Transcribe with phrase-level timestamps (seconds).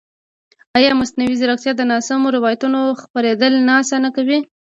[0.77, 4.39] ایا مصنوعي ځیرکتیا د ناسمو روایتونو خپرېدل نه اسانه کوي؟